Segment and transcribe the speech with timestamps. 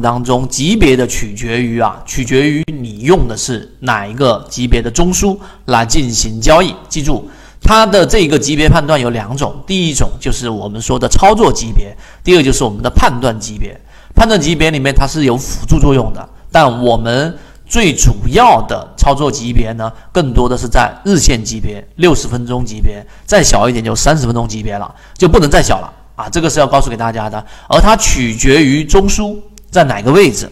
[0.00, 6.74] 当中级别的取决于啊，取决于你用的是哪一个级别的中枢来进行交易。
[6.88, 7.28] 记住，
[7.62, 13.78] 它的这个级别判断有两种，第一种就是我们说的操作级别，第二就是我们的判断级别。
[14.14, 26.28] 判断级别里面它是有辅助作用的，但我们最主要的操作级别呢，更多的是在日线级别、六十分钟级别，再小一点就三十分钟级别了，就不能再小了啊！
[26.28, 29.36] 这个是要告诉给大家的，而它取决于中枢。
[29.70, 30.50] 在哪个位置？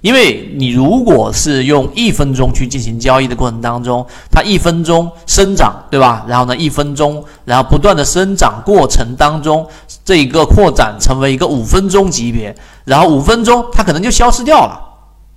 [0.00, 6.24] 因为你如果是用一分钟去进行交易的过程当中，它一分钟生长，对吧？
[6.26, 9.66] 然后呢，一分钟，然后不断的生长过程当中，
[10.02, 12.54] 这一个扩展成为一个五分钟级别，
[12.86, 14.86] 然后五分钟它可能就消失掉了。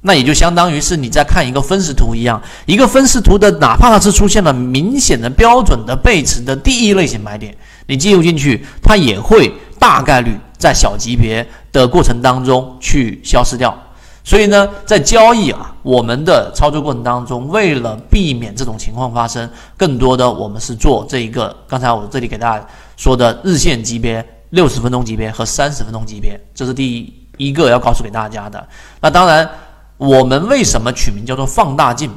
[0.06, 7.54] 那也就相当于是你在看一个分时图一样，一个分时图的，哪怕它是出现了明显的标准的背驰的第一类型买点，
[7.88, 11.46] 你进入进去，它也会大概率在小级别。
[11.74, 13.76] 的过程当中去消失掉，
[14.24, 22.64] 所以呢，在交易啊，我们的操作过程当中，为了避免这种情况发生，更多的我们是做这一个，刚才我这里给大家
[22.96, 28.68] 说的日线级别、六十分钟级别和三十分钟级别，这是第一个要告诉给大家的。
[29.02, 29.50] 那当然，
[29.98, 32.12] 我们为什么取名叫做放大镜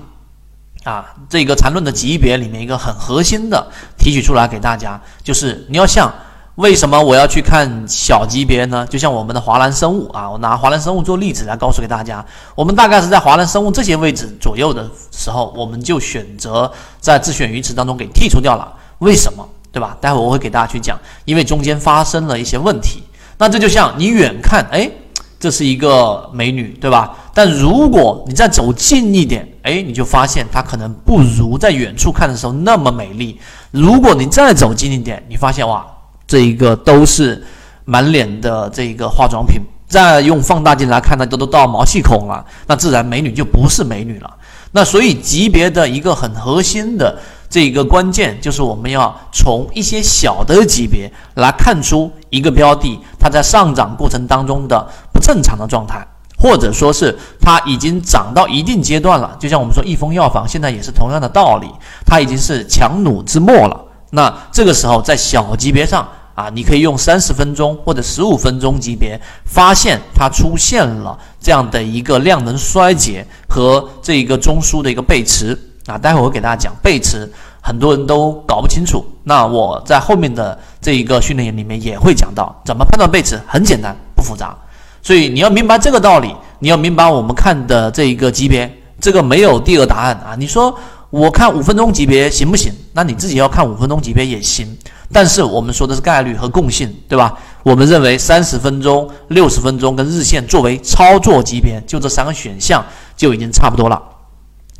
[0.84, 1.14] 啊？
[1.30, 6.12] 这个缠论的级别里面一个很核心的提取出来给大家，就是你要像。
[6.56, 8.86] 为什么我要去看小级别呢？
[8.88, 18.72] 就像我们的华兰生物啊，我拿华兰生物做例子来告诉给大家，我们大概是在华兰生物这些位置左右的时候，我们就选择在自选鱼池当中给剔除掉了。
[19.00, 19.46] 为什么？
[19.70, 19.94] 对吧？
[20.00, 23.02] 待会我会给大家去讲，因为中间发生了一些问题。
[23.36, 24.90] 那这就像你远看，哎，
[25.38, 27.14] 这是一个美女，对吧？
[27.34, 33.38] 但如果你再走近一点，哎，你就发现她可能不如在远处看的时候那么美丽。
[33.70, 35.86] 如果你再走近一点，你发现哇。
[36.26, 37.44] 这一个都是
[37.84, 44.36] 满脸的这一个化妆品，再用放大镜来看，那都都到毛细孔了，那自然美女就不是美女了。
[44.72, 47.16] 那所以级别的一个很核心的
[47.48, 56.04] 这一个关键，就是我们要从一些小的级别来看出一个标的它在上涨过程当中的不正常的状态，
[56.36, 59.34] 或者说是它已经涨到一定阶段了。
[59.38, 61.68] 就像我们说益丰药房现在也是同样的道理，
[62.04, 63.80] 它已经是强弩之末了。
[64.10, 66.06] 那这个时候在小级别上。
[66.36, 75.96] 啊，你可以用三十分钟或者十五分钟级别，发现它出现了这样的一个量能衰竭和这一个中枢的一个背驰啊。
[75.96, 77.26] 待会儿我给大家讲背驰，
[77.62, 79.02] 很多人都搞不清楚。
[79.24, 84.54] 那我在后面的这一个训练营里面也会讲到怎么判断背驰，很简单，不复杂。
[85.02, 88.70] 所以你要明白这个道理，你要明白我们看的这一个级别，
[89.00, 90.36] 这个没有第二答案啊。
[90.36, 92.70] 你说我看五分钟级别行不行？
[92.92, 94.76] 那你自己要看五分钟级别也行。
[95.12, 97.38] 但是我们说的是概率和共性，对吧？
[97.62, 102.84] 我们认为三十分钟、六十分钟跟日线作为操作级别，就这三个选项
[103.16, 104.00] 就已经差不多了，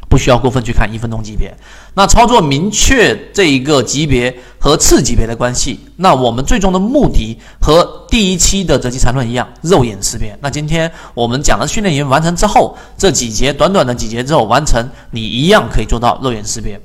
[0.09, 1.53] 不需要过分去看一分钟级别。
[1.95, 10.37] 那操作明确这一个级别和次级别的关系，那我们最终的目的和第一期的择机缠论一样，肉眼识别。
[10.43, 16.81] 那今天我们讲的训练营完成之后，这几节短短的几节之后完成，你一样可以做到肉眼识别。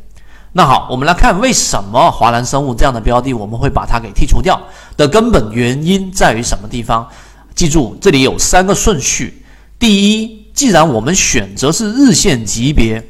[0.53, 4.59] 那好，我们来看为什么华南生物这样的标的我们会把它给剔除掉
[4.97, 7.07] 的根本原因在于什么地方？
[7.55, 9.45] 记住，这里有三个顺序。
[9.79, 13.01] 第一，既然我们选择是日线级别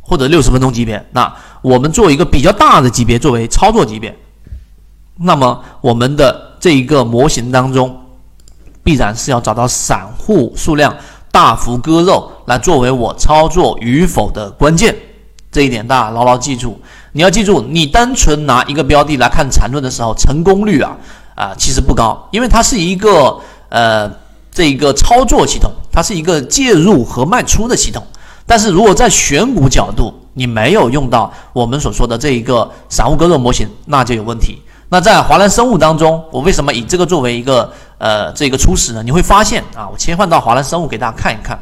[0.00, 4.16] 或者六十分钟级别，那我们做一个比较大的级别作为操作级别，
[5.16, 7.96] 那么我们的这一个模型当中，
[8.82, 10.96] 必然是要找到散户数量
[11.30, 14.96] 大幅割肉来作为我操作与否的关键。
[15.54, 16.80] 这一点大家牢牢记住，
[17.12, 20.96] 你要记住，你单纯拿一个标的来看缠论的时候，成功率啊
[21.36, 23.38] 啊其实不高，因为它是一个
[23.68, 24.10] 呃
[24.50, 28.04] 这一个操作系统，它是一个介入和卖出的系统。
[28.44, 34.60] 但是如果在选股角度，你没有用到我们所说的这一个散户割肉模型，那就有问题。
[34.88, 39.04] 那在华南生物当中，我为什么以这个作为一个呃这个初始呢？
[39.04, 41.56] 你会发现啊，我切换到华南生物给大家看一看。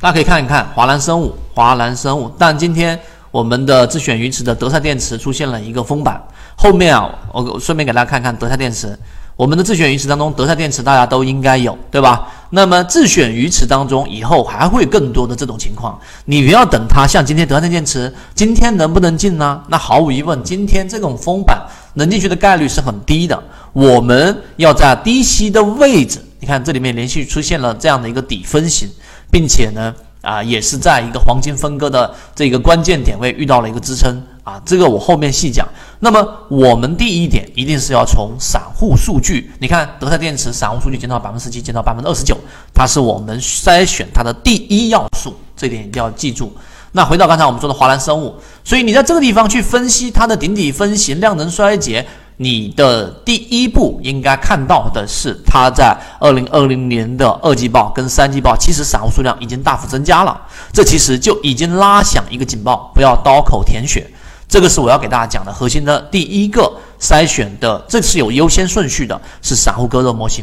[0.00, 2.30] 大家可以看一看华南生物，华南生物。
[2.38, 2.98] 但今天
[3.30, 6.20] 我们的自选鱼池的德赛电池出现了一个封板，
[6.56, 8.98] 后面啊，我顺便给大家看看德赛电池。
[9.36, 12.28] 我们的自选鱼池当中，德赛电池大家都应该有，对吧？
[12.50, 15.98] 那么自选鱼池当中，以后还会更多的这种情况。
[16.26, 19.62] 你不要等它像今天德赛电池，今天能不能进呢？
[19.68, 21.58] 那毫无疑问，今天这种封板
[21.94, 23.42] 能进去的概率是很低的。
[23.72, 28.90] 我们要在低吸的位置，你看这里面连续出现了这样的一个底分型。
[29.32, 35.66] 并且呢，啊，也是在一个黄金分割的这个关键点位遇到了一个支撑啊，这个我后面细讲。
[35.98, 42.36] 那么我们第一点一定是要从散户数据，你看德泰电池散户数据减到百分之十七，减少百分之二十九，
[42.74, 46.52] 它是我们筛选它的第一要素，这点一定要记住。
[46.92, 48.34] 那回到刚才我们说的华兰生物，
[48.64, 52.06] 所以你在这个地方去分析它的顶底分型、量能衰竭。
[52.42, 60.40] 你的第一步应该看到的是，它在二零二零年的二季报跟三季报，其实散户数量已经大幅增加了，
[60.72, 64.10] 这其实就已经拉响一个警报，不要刀口舔血。
[64.48, 70.42] 这个是我要给大家讲的核心的第一个筛选的，这是有优先顺序的，是散户割肉模型。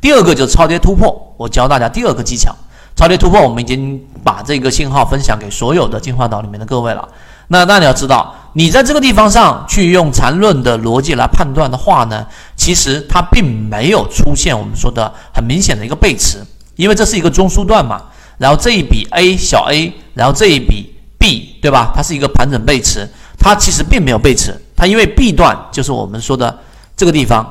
[0.00, 2.50] 第二个就是超跌突破，我教大家第二个技巧，
[2.96, 7.06] 超跌突破，我们已经把这个信号分享给所有的进化岛里面的各位了。
[7.48, 12.26] 那那你要知道，你在这个地方上去用缠论的逻辑来判断的话呢，
[12.56, 16.42] 其实它并没有出现我们说的很明显的一个背驰，
[16.74, 18.00] 因为这是一个中枢段嘛。
[18.38, 21.92] 然后这一笔 A 小 a，然后这一笔 B 对吧？
[21.94, 23.06] 它是一个盘整背驰，
[23.38, 26.58] 它其实并没有背驰，它因为 B 段就是我们说的
[26.96, 27.44] 这个地方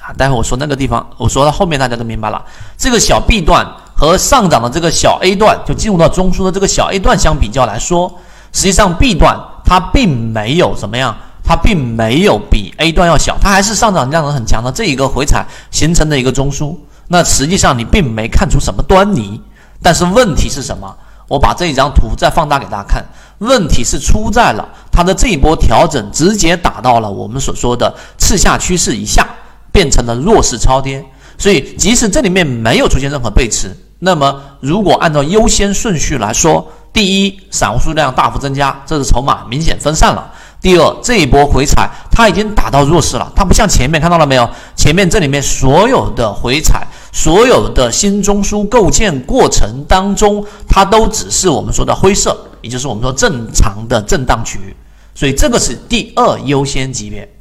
[0.00, 0.08] 啊。
[0.16, 2.42] 待会我说那个地方，我说到后面大家都明白了。
[2.78, 8.10] 这个小 B 段和上涨的这个小 A 段，就进入到中枢的这个小 A 段相比较来说。
[8.50, 9.38] 实际上，B 段
[9.68, 16.74] 它并没有怎么样，它并没有比 A 段要小，它还是上涨量能很强的这一个回踩形成的一个中枢。
[17.08, 19.38] 那实际上你并没看出什么端倪。
[19.82, 20.96] 但是问题是什么？
[21.28, 23.04] 我把这一张图再放大给大家看。
[23.40, 29.28] 问题是出在了它的这一波调整直接打到了我们所说的次下趋势以下，
[29.70, 31.04] 变成了弱势超跌。
[31.36, 36.66] 所以即使这里面没有出现任何背驰，那么如果按照优先顺序来说，
[36.98, 40.32] 第一，散户数量大幅增加，这是筹码明显分散了。
[40.60, 44.50] 第二，这一波回踩它已经打到弱势了，它不像前面看到了没有？
[44.74, 54.74] 前面这里面所有的回踩，所有的新中枢构建过程当中，它都只是我们说的灰色，也就是我们说正常的震荡区域。
[55.14, 57.32] 所以这个是第二优先级别。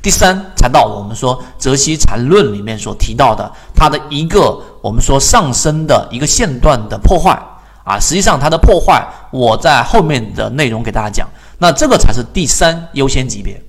[0.00, 7.38] 第三，才到我们说泽西缠论里面所提到的它的一个我们说上升的一个线段的破坏。
[7.84, 11.28] 啊，实际上它的破坏，我在后面的内容给大家讲。
[11.58, 13.60] 那这个才是第三优先级别。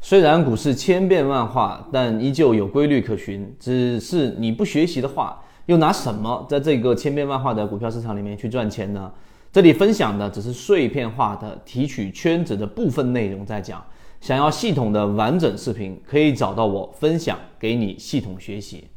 [0.00, 3.54] 虽然股市千变万化，但依旧有规律可循。
[3.60, 9.10] 只是你不学习的话，又拿什么在这个千变万化的股票市场里面去赚钱呢？
[9.52, 13.80] 这里分享的只是碎片化的提取圈子的部分内容在讲。
[14.20, 18.88] 想要系统的完整视频，可以找到我分享给你系统学习。